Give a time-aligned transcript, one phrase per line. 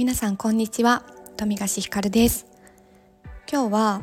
[0.00, 1.04] 皆さんこんにちは
[1.36, 2.46] 富樫ひかるです
[3.46, 4.00] 今日は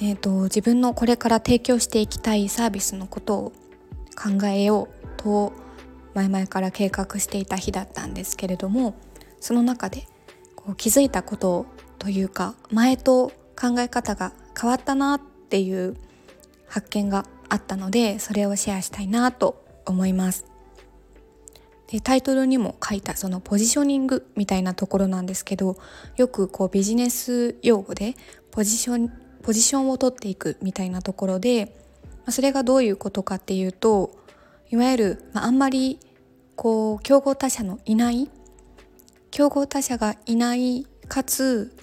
[0.00, 3.52] えーと、自分のこれから提供していきたいサービスのことを
[4.16, 5.52] 考えようと
[6.14, 8.94] 前々から計画していた日だったんですけれども
[9.40, 10.06] その中で
[10.56, 11.66] こう気づいたこと
[11.98, 13.28] というか前と
[13.60, 15.98] 考え方が変わったなっていう
[16.66, 20.53] 発見があったのでそれをシェアしたいなと思います。
[21.94, 25.76] でタイトルにも書いたそのポジショニングみたいなところなんですけど
[26.16, 28.16] よくこうビジネス用語で
[28.50, 29.12] ポジション
[29.44, 31.72] ポジションを取っていくみたいなところで
[32.30, 34.10] それがどういうことかっていうと
[34.72, 36.00] いわゆる、まあ、あんまり
[36.56, 38.28] こう競合他社のいない
[39.30, 41.76] 競合他社がいないかつ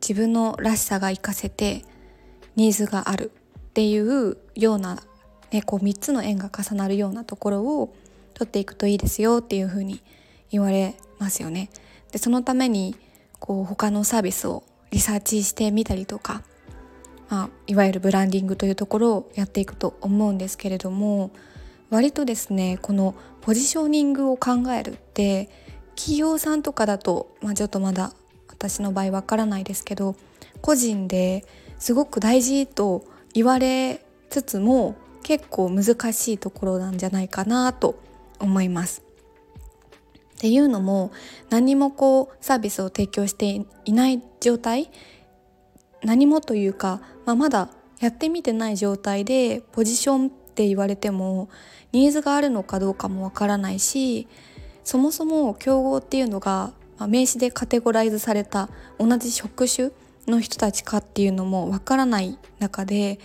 [0.00, 1.84] 自分のらしさが活かせて
[2.54, 5.02] ニーズがあるっていうような、
[5.50, 7.92] ね、こう3つの円が重なるようなところを
[8.38, 10.00] 取っていくといいですよっていうふうに
[10.50, 11.70] 言われますよね。
[12.12, 12.94] でそのために
[13.40, 16.42] こう他のサービスをリサーチしてみたりとか、
[17.28, 21.30] まあ、いわゆるブランディングというところをやっていくと思うんですけれども
[21.90, 25.50] 割とですねこのポジショニングを考えるって
[25.96, 28.12] 企業さんとかだと、まあ、ちょっとまだ
[28.48, 30.16] 私の場合わからないですけど
[30.62, 31.44] 個人で
[31.78, 37.98] すごく大事と言われつつも結構難しいところなんじゃないかなと
[38.38, 39.02] 思います。
[40.36, 41.10] っていうのも
[41.50, 44.88] 何もこうサービスを提供していない状態
[46.04, 51.48] 何もというか、まあ、まだやってみてない状態でポジションって言われても
[51.90, 54.28] ニーズがあるのかどうかもわからないし
[54.84, 59.90] そもそも競合っていうのが、まあ、名詞でカテゴライズされた同じ職種
[60.28, 63.18] の人たちかっていうのもわからない中で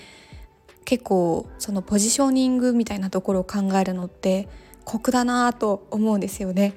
[0.85, 4.47] 結構そのポジショニングみたいなところを考えるのって
[4.85, 6.73] 酷だなと思うんですよね。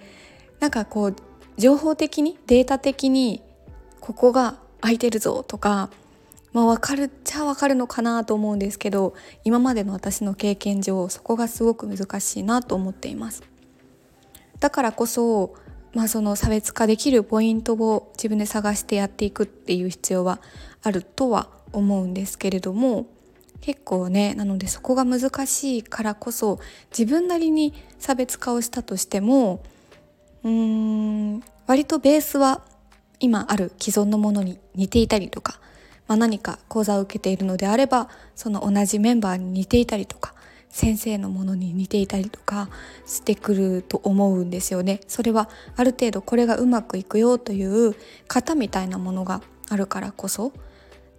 [0.61, 1.17] なんかこう
[1.57, 3.43] 情報的にデータ的に
[4.01, 5.91] ここが空いてるぞとか、
[6.53, 9.15] まあ、分かるっちゃ分かるのかなと思うんですけど
[9.45, 13.43] 今までの私の経験上そこがすごく難しいなと思っています。
[14.61, 15.55] だからこそ、
[15.93, 20.41] まあ、その差別化できるポイントを自分で探してやっていくっていう必要は
[20.83, 23.07] あるとは思うんですけれども
[23.61, 26.59] 結構ねなのでそこが難しいからこそ
[26.97, 29.63] 自分なりに差別化をしたとしても
[30.45, 30.51] うー
[31.37, 32.63] ん割とベースは
[33.19, 35.59] 今ある既存のものに似ていたりとか、
[36.07, 40.35] まあ、何か講座を受けているのであればその同じメンバーに似ていたりとか
[40.69, 42.69] 先生のものに似ていたりとか
[43.07, 45.01] してくると思うんですよね。
[45.09, 47.95] それはある程度これがうまくいくよという
[48.29, 49.41] 型みたいなものが
[49.71, 50.53] あるからこそ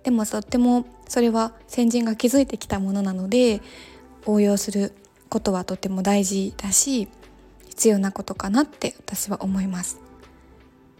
[0.03, 3.61] でもとってもそれは先人が築いてきたものなので
[4.25, 4.93] 応用する
[5.29, 7.07] ことはとても大事だし
[7.69, 9.99] 必要なことかなって私は思います。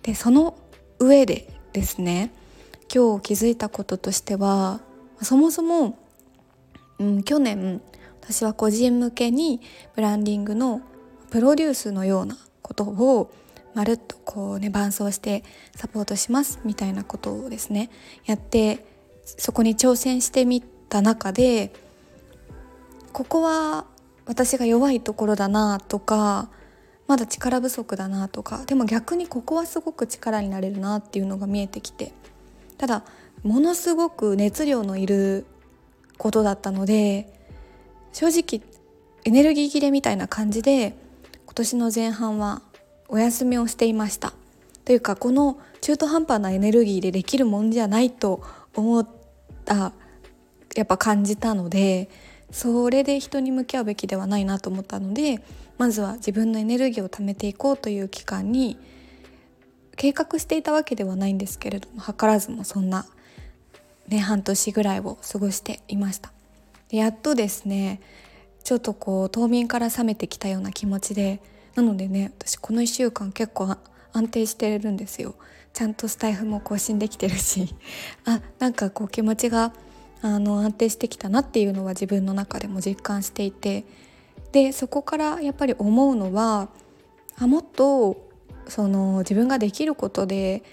[0.04, 0.58] でその
[1.00, 2.32] 上でですね
[2.94, 4.80] 今日気づいたこととしては
[5.22, 5.98] そもそも、
[7.00, 7.82] うん、去年
[8.22, 9.62] 私は個人向けに
[9.96, 10.82] ブランディングの
[11.30, 13.32] プロデュースのようなことを
[13.74, 15.44] まるっとこうね伴走して
[15.76, 17.90] サポートしますみたいなことをですね
[18.26, 18.86] やって
[19.26, 21.74] そこに挑戦してみた中で
[23.14, 23.86] ここは
[24.26, 26.50] 私が弱いところだなとか
[27.08, 32.12] まだ力不足だなとかでも逆にここはすごく力になれるなっていうのが見えてきて
[32.78, 33.04] ただ
[33.44, 35.46] ものすごく熱量のいる
[36.18, 37.34] ことだったので
[38.12, 38.62] 正直
[39.24, 40.98] エネルギー切れみたいな感じで
[41.46, 42.62] 今年の前半は
[43.10, 44.34] お休みをしていました。
[44.86, 48.42] というかこの中途半端なエネルギーでできるもんじゃないと
[48.74, 49.08] 思っ
[49.66, 49.92] た
[50.76, 52.10] やっぱ感じたので
[52.52, 55.42] それで人に向き合うべきではないなと思ったので
[55.78, 58.78] まずは自分のエネルギーを貯めていこうという期間に
[59.98, 63.06] 計画していたわけではないんですけれども図らずもそんな、
[64.08, 66.32] ね、半年ぐらいを過ごしていました。
[66.90, 68.00] やっとですね
[68.64, 71.42] ちょっとこう冬眠から覚めてきたような気持ちで
[71.78, 73.78] なのでね私この1週間結構
[74.12, 75.36] 安定してるんですよ。
[75.74, 77.76] ちゃんとスタイフも更新できてるし。
[78.26, 79.72] あなんかこう気持ちが
[80.24, 83.86] あの安定してきたなっていうのは自分の中でも実感していて。
[84.52, 86.70] でそこからやっぱり思うのは
[87.38, 88.28] あもっと
[88.68, 90.64] その自分ができることで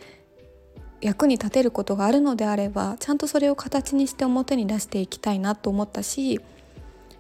[1.01, 6.41] 役に立てることがあるのであればちゃんとそれを形にして表に出していきたいなと思ったし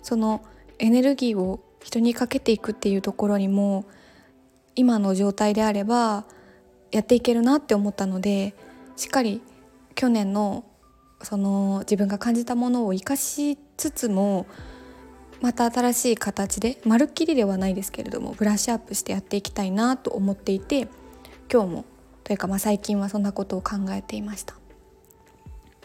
[0.03, 0.43] その
[0.79, 3.85] エネルギーを人にかけていくっていうところにも
[4.75, 6.25] 今の状態であれば
[6.91, 8.55] やっていけるなって思ったので
[8.97, 9.43] しっかり
[9.95, 10.65] 去年の
[11.23, 14.47] その自分が感じたものを生かしつつも
[15.43, 20.89] また新しい形でまるっきりではないですけれどもブラッシュアップしてやっていきたいなと思っていて
[21.53, 21.85] 今日も
[22.25, 24.55] というかまあ最近はそんなことを考えていました。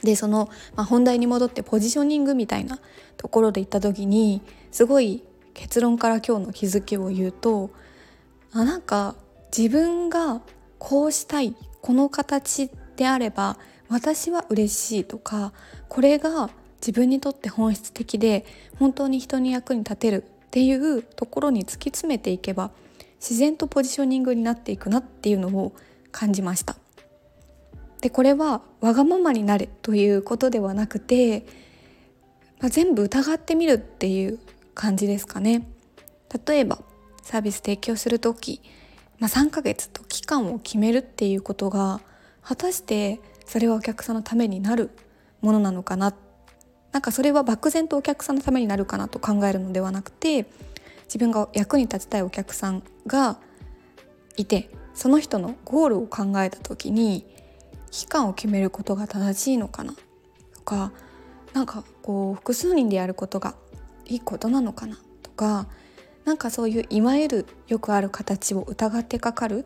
[0.01, 2.79] でその、まあ、本題に戻ってポジショニングみたいな
[3.17, 4.41] ところで行った時に
[4.71, 5.23] すごい
[5.59, 7.69] 結論から今日の気づきを言うと
[8.53, 9.15] あなんか
[9.55, 10.41] 自分が
[10.77, 13.57] こうしたいこの形であれば
[13.89, 15.51] 私は嬉しいとか
[15.89, 18.45] これが自分にとって本質的で
[18.77, 22.71] 本当に人に役に立てるっていうところに突き詰めていけば
[23.19, 25.73] 自然とポジショニングになっていくなっていうのを
[26.13, 26.77] 感じました。
[27.99, 31.45] でこれはわがままになれということではなくて、
[32.61, 34.39] まあ、全部疑ってみるっていう
[34.79, 35.67] 感じですかね。
[36.47, 36.79] 例えば
[37.21, 38.61] サービス提供する時、
[39.19, 41.99] まあ、3ヶ月と期間を決めるっていうことが
[42.41, 44.91] 果たしてそれはお客さんのためになる
[45.41, 46.15] ものなのかな
[46.93, 50.45] なんかそれは漠然とお客さんのためになるかなと考えるのではなくて
[51.03, 53.37] 自分が役に立ちたいお客さんが
[54.37, 57.25] いてその人のゴールを考えた時に
[57.91, 59.93] 期間を決めることが正しいのかな
[60.55, 60.93] とか
[61.53, 63.55] なんかこう複数人でやることが
[64.09, 64.97] いいことなのかな？
[65.23, 65.67] とか
[66.25, 69.65] なんかそういういわゆるよくある形を疑ってかかる。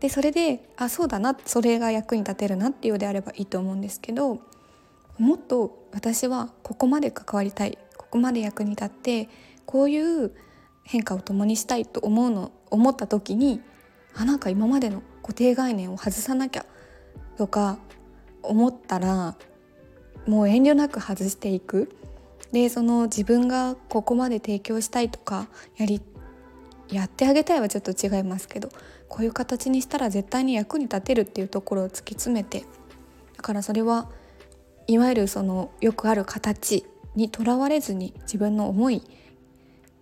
[0.00, 4.40] でそれであそうだなそれが役に立てるなっていうであればいいと思うんですけど
[5.18, 9.28] もっと私はここまで関わりたいここまで役に立って
[9.66, 10.32] こういう
[10.84, 13.60] 変化を共にしたいと思うの思った時に
[14.14, 16.64] あなんか今までの固定概念を外さなきゃ
[17.36, 17.78] とか
[18.42, 19.36] 思ったら
[20.26, 21.94] もう遠慮なく外していく。
[22.52, 26.00] でその自分がここまで提供したいとかやり
[26.88, 28.68] やってあげたいはちょっと違いますけど
[29.08, 32.64] こういう形にしたら絶対に役に立てるっていうところを突き詰めて
[33.36, 34.10] だからそれは
[34.86, 36.84] いわゆるそのよくある形
[37.14, 39.02] にとらわれずに自分の思い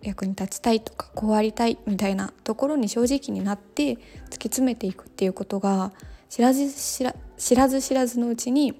[0.01, 3.99] 役に立ちたいとかこうありたいみたいなところに正直になって突き
[4.43, 5.91] 詰めていくっていうことが
[6.29, 8.73] 知らず知ら知らず知らずのうちに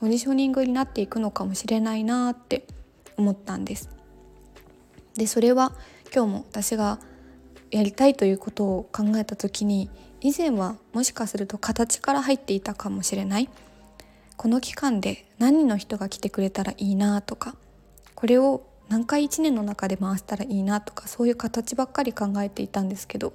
[0.00, 2.66] ポジショニングになっていくのかもしれないなって
[3.16, 3.88] 思ったんです。
[5.14, 5.72] でそれは
[6.14, 6.98] 今日も私が
[7.70, 9.90] やりたいということを考えた時に
[10.20, 13.48] 以前はもしかすると形から入っていたかもしれない
[14.36, 17.56] この期間で何人の人が来てくれたらいいなとか
[18.14, 23.32] これを何回1年の中で回したらいいなとかそういう形ばっかり考えていたんですけど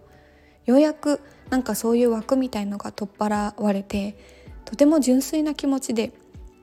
[0.66, 1.20] ようやく
[1.50, 4.16] なんかそういう枠みたいのが取っ払われて
[4.64, 6.14] とても純粋な気持ちで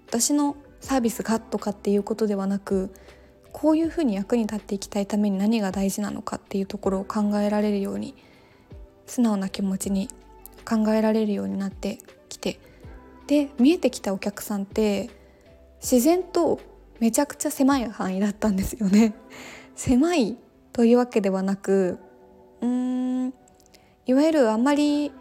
[0.07, 2.93] 私のサービスがとかっていうことではなく
[3.53, 8.15] こういうふうに役に立っていきたいために何が大事なのかっていうところを考えられるように
[9.07, 10.09] 素直な気持ちに
[10.65, 11.99] 考えられるようになって
[12.29, 12.61] きて
[13.27, 15.11] で見えてきたお客さんって
[15.81, 16.61] 自然と
[17.01, 19.15] めちゃくちゃ狭い範囲だったんですよね。
[19.77, 20.37] 狭い
[20.73, 21.99] というわけではなく
[22.61, 23.35] うーん
[24.07, 25.13] いわゆるあんまり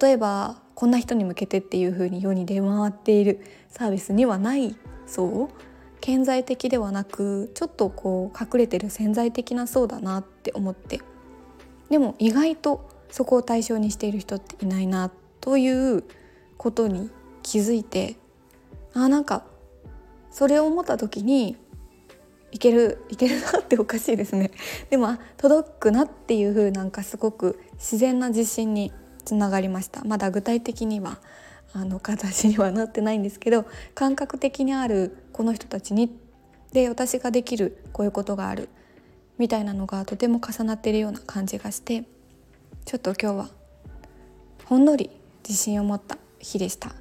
[0.00, 4.76] 例えばこんな人に向けてっていう風に世に出回っているサービスにはない
[5.06, 5.48] そう
[6.00, 11.00] 顕在的ではなくちょっとこう隠れてる潜在的な層だなって思って。
[11.90, 15.10] でも意外とそこを対象にしている人っていないな
[15.40, 16.04] という
[16.58, 17.10] ことに
[17.42, 18.16] 気づいて
[18.92, 19.44] あなんか
[20.30, 21.56] それを思った時に
[22.50, 24.50] いけるいけるなっておかしいですね。
[24.90, 28.92] でも届くなっていう風なんかすごく自然な自信に
[29.24, 30.04] つながりました。
[30.04, 31.18] まだ具体的には
[31.72, 36.16] あの形にはなってないんですけど感覚的にあるこの人たちに
[36.72, 38.68] で私ができるこういうことがある
[39.38, 42.04] みたいなのがとても重なっているような感じがして
[42.84, 43.48] ちょっと今日は
[44.64, 45.10] ほんのり
[45.46, 46.92] 自信を持った日でした。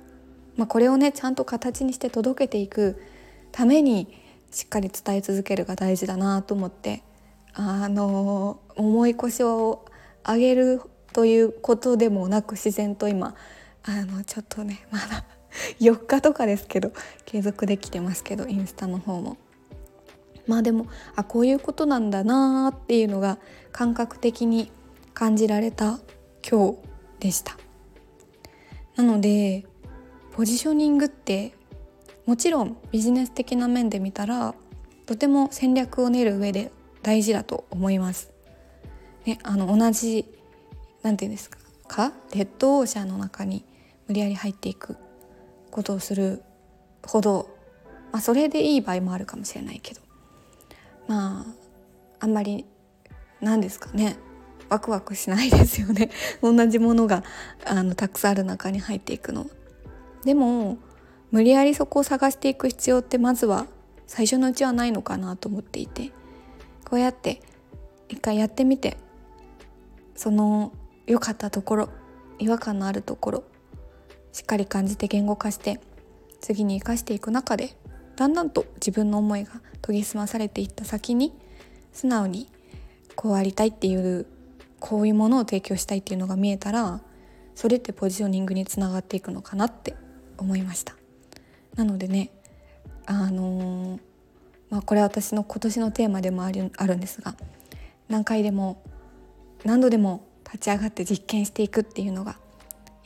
[0.55, 3.01] まあ、これをねちゃんと形にして届けていく
[3.51, 4.07] ために
[4.51, 7.03] しっかり伝え続けるが大事だなと思って
[7.53, 9.86] あの重い腰を
[10.25, 10.81] 上げる
[11.13, 13.36] ということでもなく自然と今
[13.88, 15.24] あのちょっとね まだ
[15.79, 16.91] 4日とかですけど
[17.25, 19.38] 継続できてますけどインスタの方も。
[20.46, 23.38] まあでもあこういうことなんだなっていうのが
[23.74, 24.72] 感覚的に
[25.13, 26.00] 感じられた
[26.50, 26.77] 今日
[27.20, 27.58] でした。
[28.96, 29.65] なので
[30.32, 31.53] ポジショニングって
[32.25, 34.56] もちろんビジネス的な面で見たら
[35.06, 38.32] とても戦略を練る上で大事だと思います。
[39.25, 40.25] ね、あの同じ
[41.03, 42.13] 何て言うんですかか？
[42.34, 43.65] レッドオーシャンの中に
[44.07, 44.97] 無理やり入っていく
[45.71, 46.43] ことをする
[47.05, 47.49] ほど、
[48.11, 50.01] まあ、それでいい場合もあるかもしれないけど。
[51.07, 51.45] まあ
[52.19, 52.65] あんまり
[53.41, 54.17] 何ですかね。
[54.69, 56.09] ワクワクしないですよね。
[56.41, 57.23] 同じものが
[57.65, 59.49] あのたくさんある中に入っていくの。
[60.23, 60.77] でも
[61.31, 63.67] 無理やりそこを探していく必要ってまずは
[64.07, 66.11] 最初のうちはないのかなと思っていて。
[66.87, 67.41] こうやって
[68.07, 68.95] 一回やってみて
[70.15, 70.71] その
[71.05, 71.89] 良かったところ
[72.39, 73.43] 違和感のあるところ
[74.31, 75.79] しっかり感じて言語化して
[76.41, 77.75] 次に生かしていく中で
[78.15, 81.34] だんだんと自分の思いが研ぎ澄まされていった先に
[81.93, 82.50] 素直に
[83.15, 84.25] こうありたいっていう
[84.79, 87.01] こういうものを提供したいっていうのが見えたら
[87.55, 89.96] それってポジショニングにつながっていくのかなって
[90.38, 90.96] 思いました。
[91.75, 92.29] なのでね
[93.05, 94.00] あのー、
[94.69, 97.36] まあこれは私の今年のテーマでもあるあるんですが
[98.10, 98.81] 何回でも
[99.63, 102.38] 何度でも立ち上がって実験していくっていうのが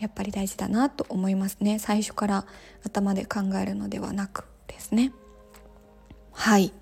[0.01, 1.77] やっぱり大事だなと思いますね。
[1.77, 2.45] 最初から
[2.83, 5.13] 頭で考えるのではなくですね。
[6.31, 6.73] はい。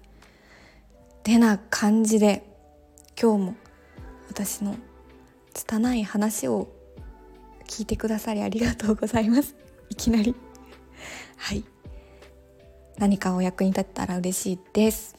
[1.23, 2.43] てな感じで
[3.21, 3.55] 今日も
[4.29, 4.77] 私の
[5.53, 6.69] 拙い話を
[7.67, 9.53] 聞いてくださりありがとうございます。
[9.89, 10.33] いきなり。
[11.35, 11.65] はい。
[12.97, 15.17] 何かお役に立ったら嬉しいです。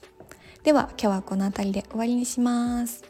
[0.63, 3.05] では今日はこの辺りで終わりにします。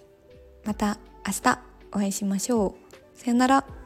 [0.64, 1.60] また明日
[1.92, 2.74] お会いしましょ
[3.14, 3.18] う。
[3.18, 3.79] さよなら。